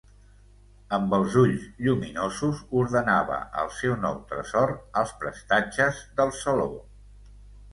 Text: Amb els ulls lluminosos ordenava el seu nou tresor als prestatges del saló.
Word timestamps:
Amb 0.95 1.11
els 1.17 1.35
ulls 1.41 1.67
lluminosos 1.87 2.63
ordenava 2.81 3.37
el 3.65 3.69
seu 3.81 3.93
nou 4.07 4.17
tresor 4.33 4.75
als 5.03 5.15
prestatges 5.21 6.01
del 6.23 6.35
saló. 6.41 6.67